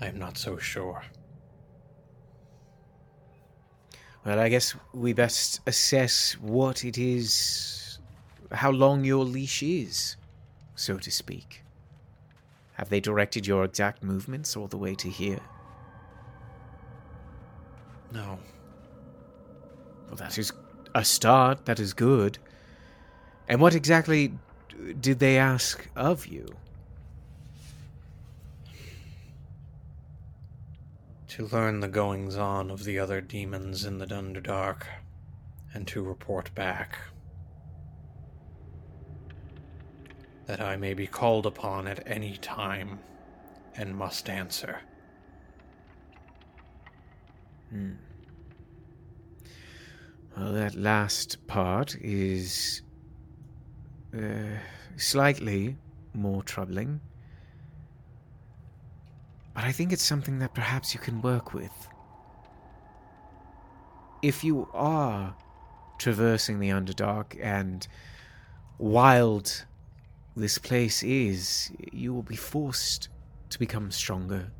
[0.00, 1.02] I am not so sure.
[4.26, 8.00] Well, I guess we best assess what it is,
[8.50, 10.16] how long your leash is,
[10.74, 11.62] so to speak.
[12.72, 15.38] Have they directed your exact movements all the way to here?
[18.10, 18.40] No.
[20.08, 20.52] Well, that is
[20.92, 21.66] a start.
[21.66, 22.38] That is good.
[23.48, 24.32] And what exactly
[25.00, 26.48] did they ask of you?
[31.36, 34.84] To learn the goings on of the other demons in the Underdark,
[35.74, 36.96] and to report back.
[40.46, 43.00] That I may be called upon at any time
[43.76, 44.80] and must answer.
[47.68, 47.96] Hmm.
[50.38, 52.80] Well, that last part is
[54.16, 54.56] uh,
[54.96, 55.76] slightly
[56.14, 57.02] more troubling.
[59.56, 61.72] But I think it's something that perhaps you can work with.
[64.20, 65.34] If you are
[65.98, 67.88] traversing the Underdark and
[68.76, 69.64] wild
[70.36, 73.08] this place is, you will be forced
[73.48, 74.52] to become stronger.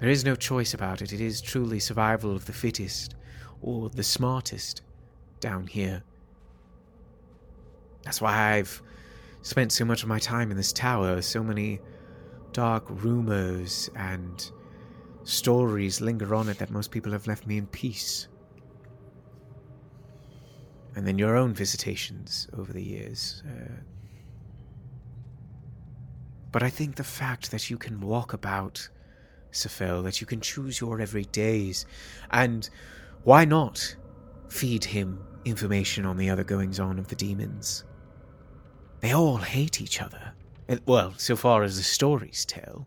[0.00, 1.12] There is no choice about it.
[1.12, 3.14] It is truly survival of the fittest
[3.62, 4.82] or the smartest
[5.38, 6.02] down here.
[8.02, 8.82] That's why I've
[9.42, 11.22] spent so much of my time in this tower.
[11.22, 11.78] So many
[12.52, 14.50] dark rumors and
[15.24, 18.28] stories linger on it that most people have left me in peace.
[20.96, 23.42] And then your own visitations over the years.
[23.46, 23.80] Uh,
[26.52, 28.88] but I think the fact that you can walk about,
[29.52, 31.86] Sephel, that you can choose your every days,
[32.32, 32.68] and
[33.22, 33.96] why not
[34.48, 37.84] feed him information on the other goings on of the demons?
[39.00, 40.34] They all hate each other.
[40.86, 42.86] Well, so far as the stories tell.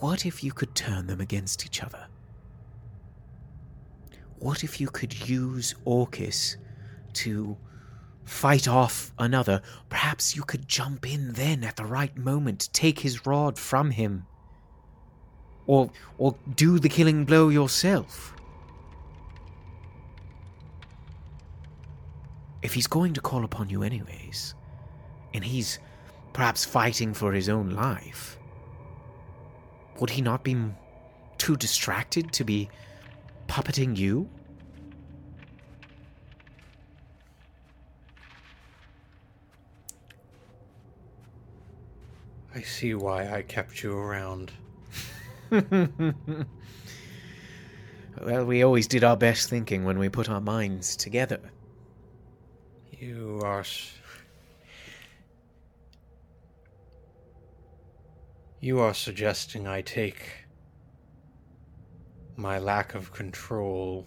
[0.00, 2.06] What if you could turn them against each other?
[4.38, 6.56] What if you could use Orcus
[7.14, 7.56] to
[8.24, 9.60] fight off another?
[9.90, 14.26] Perhaps you could jump in then at the right moment, take his rod from him.
[15.66, 18.34] Or or do the killing blow yourself.
[22.62, 24.54] If he's going to call upon you anyways,
[25.34, 25.78] and he's
[26.32, 28.38] perhaps fighting for his own life,
[29.98, 30.56] would he not be
[31.36, 32.70] too distracted to be
[33.48, 34.28] puppeting you?
[42.54, 44.52] I see why I kept you around.
[45.50, 46.04] well,
[48.44, 51.40] we always did our best thinking when we put our minds together.
[52.92, 53.64] You are.
[58.64, 60.46] You are suggesting I take
[62.34, 64.06] my lack of control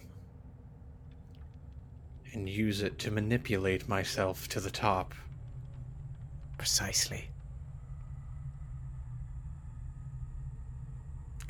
[2.32, 5.14] and use it to manipulate myself to the top.
[6.56, 7.30] Precisely.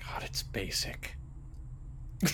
[0.07, 1.17] God, it's basic.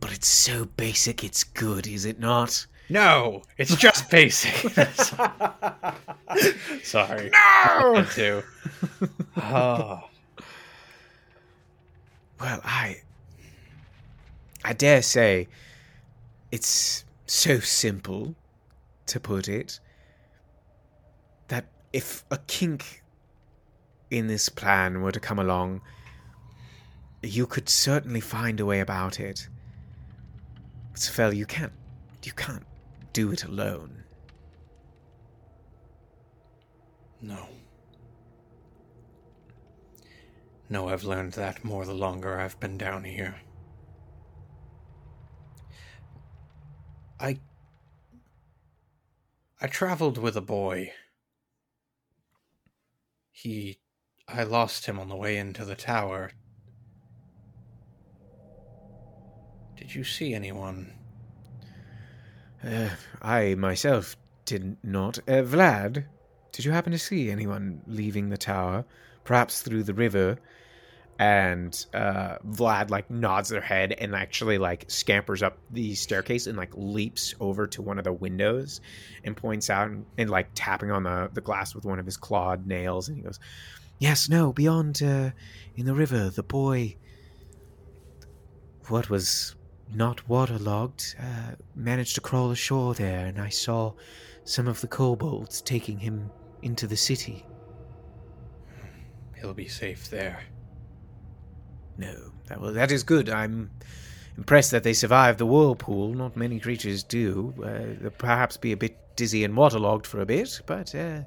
[0.00, 2.66] But it's so basic it's good, is it not?
[2.90, 4.52] No, it's just basic.
[6.82, 7.30] Sorry.
[7.30, 8.04] No!
[8.12, 8.42] Too.
[9.36, 10.08] Oh.
[12.40, 13.02] Well, I.
[14.64, 15.46] I dare say
[16.50, 18.34] it's so simple
[19.04, 19.78] to put it
[21.48, 23.02] that if a kink
[24.10, 25.82] in this plan were to come along,
[27.22, 29.46] you could certainly find a way about it.
[30.94, 31.72] Sephel, you can't.
[32.24, 32.64] You can't
[33.12, 34.04] do it alone.
[37.20, 37.46] No.
[40.68, 43.40] No, I've learned that more the longer I've been down here.
[47.18, 47.38] I.
[49.60, 50.92] I traveled with a boy.
[53.32, 53.80] He.
[54.28, 56.30] I lost him on the way into the tower.
[59.76, 60.99] Did you see anyone?
[62.64, 62.90] Uh,
[63.22, 65.18] I myself did not.
[65.20, 66.04] Uh, Vlad,
[66.52, 68.84] did you happen to see anyone leaving the tower?
[69.24, 70.38] Perhaps through the river?
[71.18, 76.56] And uh, Vlad like nods their head and actually like scampers up the staircase and
[76.56, 78.80] like leaps over to one of the windows
[79.24, 82.16] and points out and, and like tapping on the, the glass with one of his
[82.16, 83.38] clawed nails and he goes,
[83.98, 85.30] "Yes, no, beyond uh,
[85.76, 86.96] in the river, the boy.
[88.88, 89.54] What was
[89.94, 93.92] not waterlogged, uh, managed to crawl ashore there, and I saw
[94.44, 96.30] some of the kobolds taking him
[96.62, 97.44] into the city.
[99.38, 100.42] He'll be safe there.
[101.96, 102.14] No,
[102.46, 103.28] that, well, that is good.
[103.28, 103.70] I'm
[104.36, 106.14] impressed that they survived the whirlpool.
[106.14, 107.54] Not many creatures do.
[107.62, 111.20] Uh, they'll perhaps be a bit dizzy and waterlogged for a bit, but uh,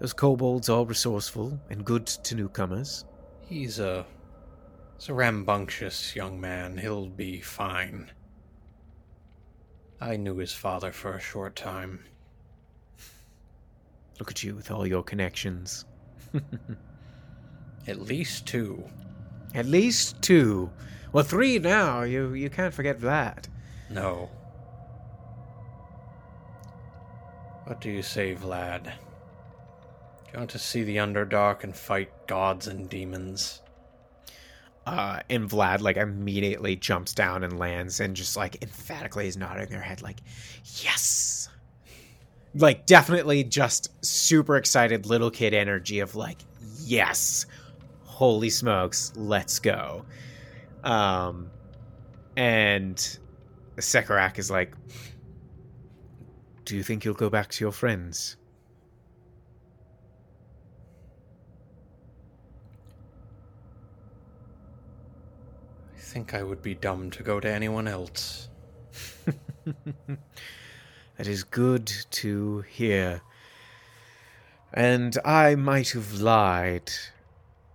[0.00, 3.04] those kobolds are resourceful and good to newcomers.
[3.46, 4.06] He's a
[5.08, 6.78] A rambunctious young man.
[6.78, 8.12] He'll be fine.
[10.00, 12.04] I knew his father for a short time.
[14.20, 15.84] Look at you with all your connections.
[17.88, 18.84] At least two.
[19.54, 20.70] At least two.
[21.12, 22.02] Well, three now.
[22.02, 23.48] You you can't forget that.
[23.90, 24.30] No.
[27.64, 28.84] What do you say, Vlad?
[28.84, 28.90] Do
[30.32, 33.61] you want to see the Underdark and fight gods and demons?
[34.84, 39.68] Uh, and Vlad like immediately jumps down and lands and just like emphatically is nodding
[39.68, 40.20] their head like,
[40.82, 41.48] yes.
[42.54, 46.38] Like definitely just super excited little kid energy of like,
[46.80, 47.46] yes,
[48.04, 50.04] holy smokes, let's go.
[50.82, 51.50] Um,
[52.36, 52.96] and
[53.76, 54.74] Sekarak is like,
[56.64, 58.36] do you think you'll go back to your friends?
[66.12, 68.50] Think I would be dumb to go to anyone else.
[71.16, 73.22] that is good to hear.
[74.74, 76.92] And I might have lied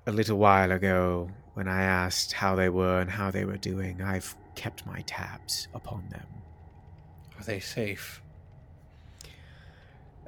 [0.05, 4.03] a little while ago when I asked how they were and how they were doing.
[4.03, 6.27] I've kept my tabs upon them.
[7.39, 8.21] Are they safe?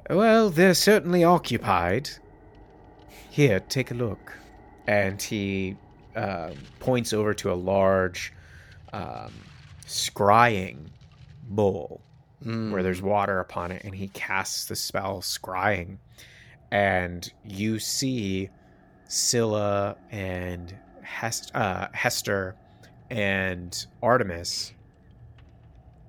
[0.08, 2.10] Well, they're certainly occupied.
[3.30, 4.32] Here, take a look.
[4.88, 5.76] And he
[6.16, 8.32] uh, points over to a large
[8.92, 9.32] um,
[9.86, 10.86] scrying
[11.48, 12.00] bowl
[12.44, 12.70] mm.
[12.70, 15.98] where there's water upon it, and he casts the spell scrying,
[16.70, 18.48] and you see
[19.08, 22.54] Scylla and Hest- uh, Hestor
[23.10, 24.72] and Artemis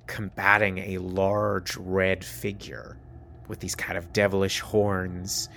[0.08, 2.98] combating a large red figure
[3.48, 5.50] with these kind of devilish horns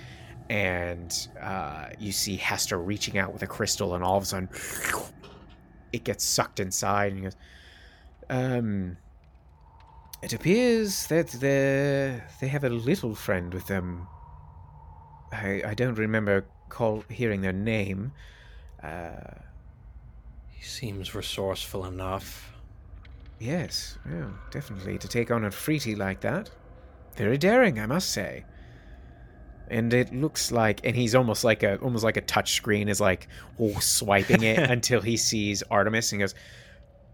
[0.49, 4.49] and uh, you see Hestor reaching out with a crystal, and all of a sudden,
[5.91, 7.35] it gets sucked inside, and he goes,
[8.29, 8.97] "Um,
[10.21, 14.07] it appears that they they have a little friend with them.
[15.31, 18.11] I I don't remember call hearing their name.
[18.83, 19.39] Uh,
[20.47, 22.53] he seems resourceful enough.
[23.39, 26.51] Yes, yeah, definitely to take on a freaty like that.
[27.15, 28.45] Very daring, I must say."
[29.69, 33.01] And it looks like and he's almost like a almost like a touch screen is
[33.01, 33.27] like
[33.59, 36.35] oh, swiping it until he sees artemis and goes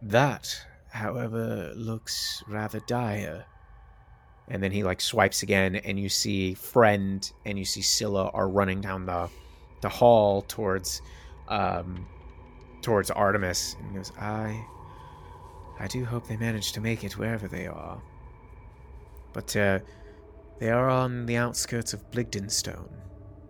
[0.02, 3.45] that however looks rather dire.
[4.47, 8.49] And then he like swipes again and you see friend and you see scylla are
[8.49, 9.30] running down the
[9.82, 11.02] the hall towards
[11.47, 12.06] um
[12.82, 14.66] towards artemis and he goes i
[15.80, 18.02] i do hope they manage to make it wherever they are.
[19.32, 19.80] But uh
[20.62, 22.91] they are on the outskirts of Blingdenstone.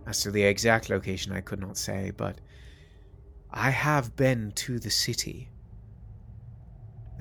[0.08, 2.40] As to the exact location, I could not say, but
[3.52, 5.50] I have been to the city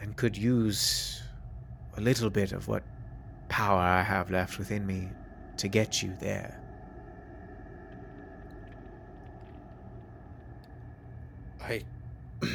[0.00, 1.20] and could use
[1.96, 2.84] a little bit of what
[3.48, 5.08] power I have left within me
[5.56, 6.62] to get you there.
[11.60, 11.82] I.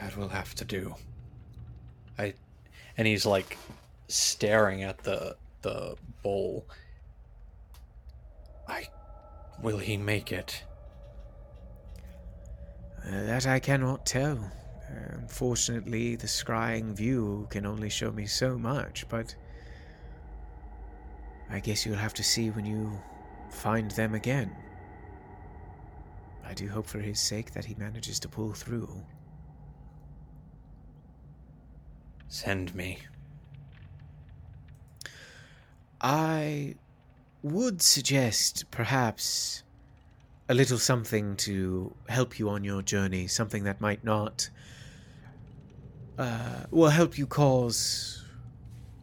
[0.00, 0.94] that will have to do.
[2.18, 2.34] I
[2.96, 3.58] and he's like
[4.08, 6.66] staring at the the bowl.
[8.68, 8.88] I
[9.62, 10.62] will he make it?
[13.06, 14.38] Uh, that I cannot tell.
[14.90, 19.34] Uh, unfortunately, the scrying view can only show me so much, but
[21.50, 22.92] I guess you'll have to see when you
[23.50, 24.54] find them again.
[26.44, 28.88] I do hope for his sake that he manages to pull through.
[32.28, 32.98] Send me.
[36.00, 36.74] I
[37.42, 39.62] would suggest perhaps
[40.48, 44.48] a little something to help you on your journey, something that might not
[46.18, 48.24] uh, will help you cause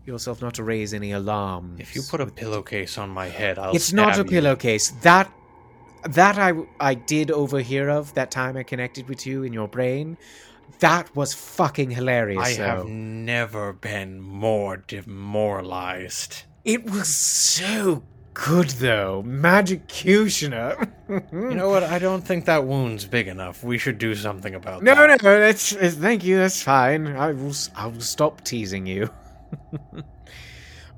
[0.05, 1.75] yourself not to raise any alarm.
[1.79, 3.75] If you put a pillowcase on my head, I'll.
[3.75, 4.25] it's not a you.
[4.25, 4.89] pillowcase.
[5.01, 5.31] That
[6.09, 10.17] that I I did overhear of that time I connected with you in your brain.
[10.79, 12.59] That was fucking hilarious.
[12.59, 16.43] I have never been more demoralized.
[16.65, 18.03] It was so
[18.33, 20.89] good though, Magiccutioner.
[21.31, 21.83] You know what?
[21.83, 23.63] I don't think that wound's big enough.
[23.63, 25.21] We should do something about No, that.
[25.21, 26.37] no, that's it's, thank you.
[26.37, 27.05] That's fine.
[27.07, 27.53] I will.
[27.75, 29.09] I will stop teasing you.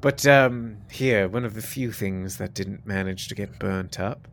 [0.01, 4.27] but um, here, one of the few things that didn't manage to get burnt up,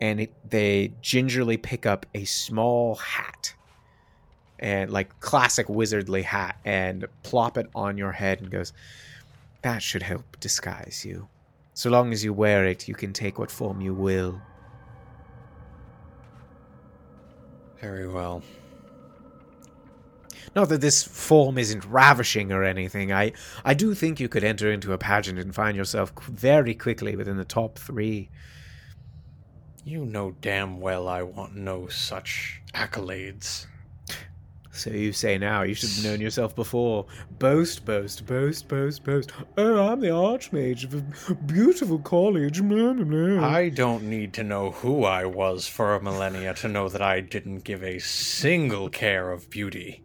[0.00, 3.54] and it, they gingerly pick up a small hat,
[4.62, 8.72] and like classic wizardly hat, and plop it on your head, and goes,
[9.60, 11.28] "That should help disguise you.
[11.74, 14.40] So long as you wear it, you can take what form you will."
[17.80, 18.42] Very well.
[20.54, 23.12] Not that this form isn't ravishing or anything.
[23.12, 23.32] I,
[23.64, 27.38] I do think you could enter into a pageant and find yourself very quickly within
[27.38, 28.28] the top three.
[29.84, 33.66] You know damn well I want no such accolades.
[34.74, 37.04] So you say now, you should have known yourself before.
[37.38, 39.30] Boast, boast, boast, boast, boast.
[39.58, 42.62] Oh, I'm the Archmage of a beautiful college.
[42.62, 47.20] I don't need to know who I was for a millennia to know that I
[47.20, 50.04] didn't give a single care of beauty.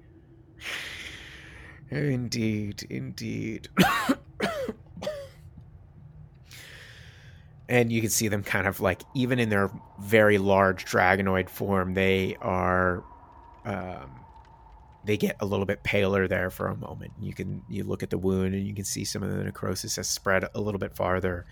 [1.89, 3.69] Oh, indeed, indeed.
[7.69, 11.93] and you can see them kind of like, even in their very large dragonoid form,
[11.93, 13.05] they are,
[13.63, 14.09] um,
[15.07, 17.13] they get a little bit paler there for a moment.
[17.19, 19.95] You can you look at the wound and you can see some of the necrosis
[19.95, 21.45] has spread a little bit farther.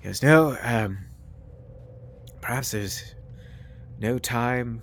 [0.00, 0.98] He goes, no, um,
[2.40, 3.14] perhaps there's
[3.98, 4.82] no time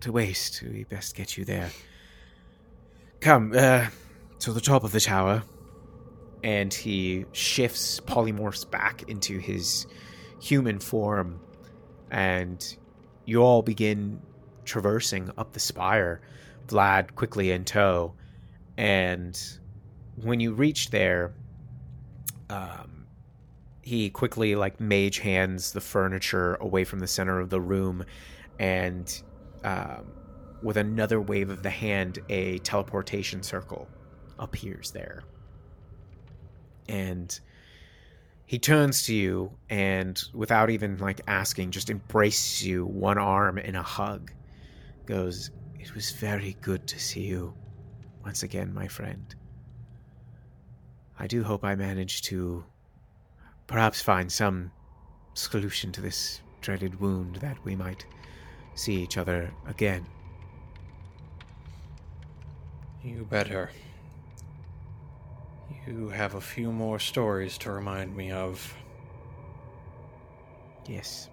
[0.00, 0.62] to waste.
[0.62, 1.70] We best get you there.
[3.20, 3.86] Come, uh,
[4.40, 5.42] to the top of the tower.
[6.44, 9.86] And he shifts, polymorphs back into his
[10.40, 11.40] human form.
[12.10, 12.76] And
[13.24, 14.20] you all begin
[14.64, 16.20] traversing up the spire,
[16.72, 18.14] Vlad quickly in tow.
[18.76, 19.38] And
[20.16, 21.34] when you reach there,
[22.48, 23.06] um,
[23.82, 28.04] he quickly, like, mage hands the furniture away from the center of the room.
[28.58, 29.22] And
[29.64, 30.12] um,
[30.62, 33.88] with another wave of the hand, a teleportation circle
[34.38, 35.22] appears there.
[36.88, 37.38] And
[38.46, 43.74] he turns to you and, without even like asking, just embraces you, one arm in
[43.74, 44.30] a hug.
[45.06, 45.50] Goes,
[45.82, 47.54] It was very good to see you
[48.24, 49.34] once again, my friend.
[51.18, 52.64] I do hope I manage to
[53.66, 54.70] perhaps find some
[55.34, 58.06] solution to this dreaded wound that we might
[58.76, 60.06] see each other again.
[63.02, 63.70] You better.
[65.84, 68.72] You have a few more stories to remind me of.
[70.86, 71.28] Yes.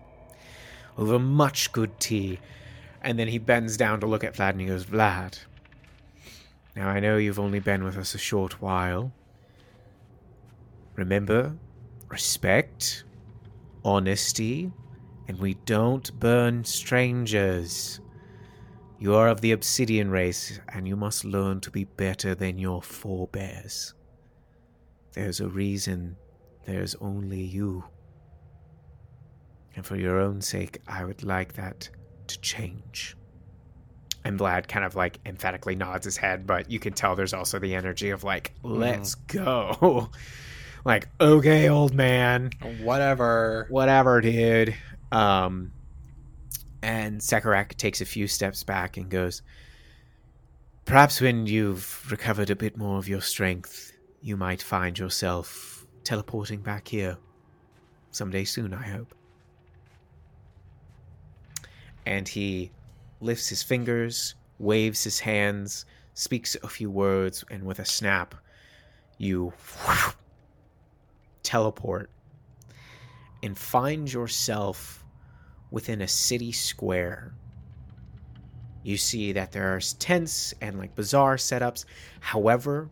[0.97, 2.39] Over much good tea.
[3.01, 5.39] And then he bends down to look at Vlad and he goes, Vlad,
[6.75, 9.11] now I know you've only been with us a short while.
[10.95, 11.55] Remember,
[12.09, 13.03] respect,
[13.85, 14.71] honesty,
[15.27, 18.01] and we don't burn strangers.
[18.97, 22.81] You are of the obsidian race, and you must learn to be better than your
[22.81, 23.93] forebears.
[25.13, 26.17] There's a reason
[26.65, 27.85] there's only you.
[29.75, 31.89] And for your own sake, I would like that
[32.29, 33.15] to change.
[34.23, 37.59] And Vlad kind of like emphatically nods his head, but you can tell there's also
[37.59, 40.09] the energy of like, let's go.
[40.85, 42.51] like, okay, old man.
[42.81, 43.67] Whatever.
[43.69, 44.75] Whatever, dude.
[45.11, 45.71] Um
[46.81, 49.41] and Sekarak takes a few steps back and goes,
[50.85, 56.61] Perhaps when you've recovered a bit more of your strength, you might find yourself teleporting
[56.61, 57.17] back here.
[58.09, 59.13] Someday soon, I hope.
[62.09, 62.71] And he
[63.21, 65.85] lifts his fingers, waves his hands,
[66.15, 68.33] speaks a few words, and with a snap,
[69.19, 69.53] you
[71.43, 72.09] teleport
[73.43, 75.05] and find yourself
[75.69, 77.35] within a city square.
[78.81, 81.85] You see that there are tents and like bizarre setups.
[82.21, 82.89] However,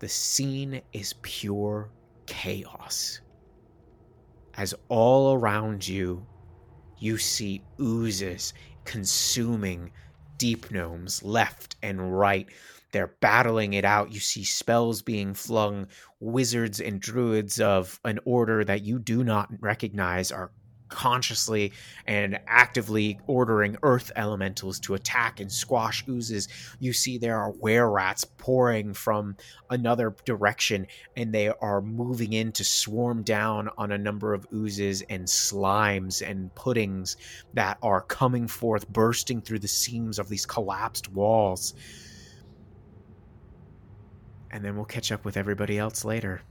[0.00, 1.90] the scene is pure
[2.26, 3.20] chaos.
[4.56, 6.26] As all around you,
[7.04, 9.90] you see oozes consuming
[10.38, 12.48] deep gnomes left and right.
[12.92, 14.12] They're battling it out.
[14.12, 15.88] You see spells being flung.
[16.20, 20.50] Wizards and druids of an order that you do not recognize are
[20.88, 21.72] consciously
[22.06, 26.48] and actively ordering earth elementals to attack and squash oozes.
[26.78, 29.36] You see there are were rats pouring from
[29.70, 35.02] another direction and they are moving in to swarm down on a number of oozes
[35.08, 37.16] and slimes and puddings
[37.54, 41.74] that are coming forth, bursting through the seams of these collapsed walls.
[44.50, 46.42] And then we'll catch up with everybody else later.